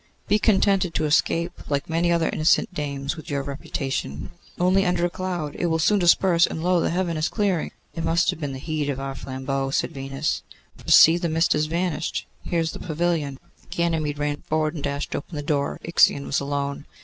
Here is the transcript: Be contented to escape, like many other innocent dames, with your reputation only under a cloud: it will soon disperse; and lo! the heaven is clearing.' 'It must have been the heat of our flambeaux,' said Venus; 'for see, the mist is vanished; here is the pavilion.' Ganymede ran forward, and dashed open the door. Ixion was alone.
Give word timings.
Be 0.27 0.39
contented 0.39 0.95
to 0.95 1.05
escape, 1.05 1.69
like 1.69 1.87
many 1.87 2.11
other 2.11 2.27
innocent 2.27 2.73
dames, 2.73 3.15
with 3.15 3.29
your 3.29 3.43
reputation 3.43 4.31
only 4.59 4.83
under 4.83 5.05
a 5.05 5.11
cloud: 5.11 5.55
it 5.59 5.67
will 5.67 5.77
soon 5.77 5.99
disperse; 5.99 6.47
and 6.47 6.63
lo! 6.63 6.79
the 6.79 6.89
heaven 6.89 7.17
is 7.17 7.29
clearing.' 7.29 7.69
'It 7.93 8.03
must 8.03 8.31
have 8.31 8.39
been 8.39 8.51
the 8.53 8.57
heat 8.57 8.89
of 8.89 8.99
our 8.99 9.13
flambeaux,' 9.13 9.69
said 9.69 9.91
Venus; 9.91 10.41
'for 10.75 10.89
see, 10.89 11.17
the 11.19 11.29
mist 11.29 11.53
is 11.53 11.67
vanished; 11.67 12.25
here 12.43 12.61
is 12.61 12.71
the 12.71 12.79
pavilion.' 12.79 13.37
Ganymede 13.69 14.17
ran 14.17 14.37
forward, 14.37 14.73
and 14.73 14.83
dashed 14.83 15.15
open 15.15 15.35
the 15.35 15.43
door. 15.43 15.79
Ixion 15.83 16.25
was 16.25 16.39
alone. 16.39 16.87